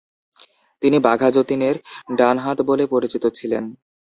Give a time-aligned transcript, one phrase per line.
[0.81, 1.75] তিনি বাঘাযতীনের
[2.15, 3.63] ডানহাত বলে পরিচিত ছিলেন।